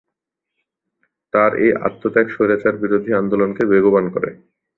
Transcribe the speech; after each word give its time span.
তার 1.33 1.51
এই 1.63 1.71
আত্মত্যাগ 1.87 2.27
স্বৈরাচার 2.29 2.75
বিরোধী 2.83 3.11
আন্দোলনকে 3.13 3.63
বেগবান 3.71 4.05
করে। 4.13 4.29